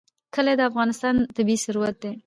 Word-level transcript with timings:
کلي 0.33 0.53
د 0.57 0.61
افغانستان 0.69 1.15
طبعي 1.35 1.57
ثروت 1.65 1.95
دی. 2.03 2.11